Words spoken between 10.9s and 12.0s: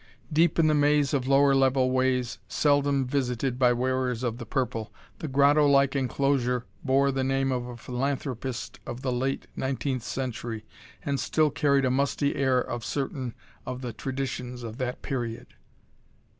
and still carried a